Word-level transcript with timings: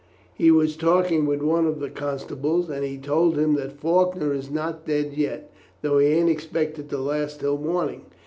He 0.33 0.49
was 0.49 0.77
talking 0.77 1.27
with 1.27 1.43
one 1.43 1.67
of 1.67 1.79
the 1.79 1.91
constables, 1.91 2.71
and 2.71 2.83
he 2.83 2.97
told 2.97 3.37
him 3.37 3.53
that 3.53 3.79
Faulkner 3.79 4.33
is 4.33 4.49
not 4.49 4.83
dead 4.87 5.13
yet, 5.13 5.53
though 5.83 5.99
he 5.99 6.07
ain't 6.07 6.27
expected 6.27 6.89
to 6.89 6.97
last 6.97 7.41
till 7.41 7.59
morning. 7.59 8.05